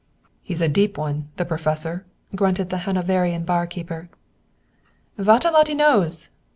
[0.41, 4.09] "He's a deep one, the Professor," grunted the Hanoverian barkeeper.
[5.15, 6.29] "Vat a lot 'e knows!"